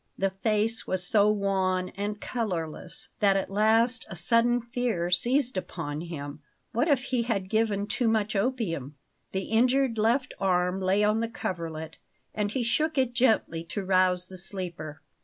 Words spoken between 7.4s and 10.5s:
given too much opium? The injured left